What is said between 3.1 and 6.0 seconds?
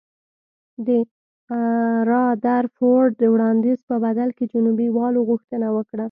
د وړاندیز په بدل کې جنوبي والو غوښتنه وکړه.